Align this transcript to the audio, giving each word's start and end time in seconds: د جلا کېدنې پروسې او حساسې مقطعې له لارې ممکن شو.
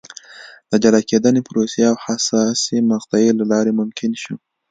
د 0.69 0.71
جلا 0.83 1.01
کېدنې 1.09 1.41
پروسې 1.47 1.81
او 1.89 1.95
حساسې 2.05 2.77
مقطعې 2.91 3.31
له 3.39 3.45
لارې 3.51 3.71
ممکن 3.79 4.11
شو. 4.21 4.35